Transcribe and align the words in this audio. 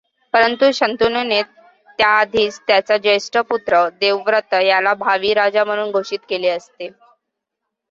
परंतु 0.33 0.69
शंतनूने 0.73 1.41
त्याआधीच 1.99 2.59
त्याचा 2.67 2.97
जेष्ठ 2.99 3.37
पुत्र 3.49 3.87
देवव्रत 3.99 4.53
याला 4.63 4.93
भावी 4.97 5.33
राजा 5.35 5.63
म्हणून 5.65 5.91
घोषित 5.91 6.19
केले 6.29 6.49
असते. 6.49 6.89